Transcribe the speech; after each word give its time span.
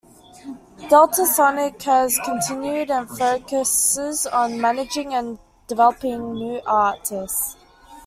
Deltasonic 0.89 1.83
has 1.83 2.17
continued 2.25 2.89
and 2.89 3.07
focuses 3.07 4.25
on 4.25 4.59
managing 4.59 5.13
and 5.13 5.37
developing 5.67 6.33
new 6.33 6.59
artists. 6.65 7.55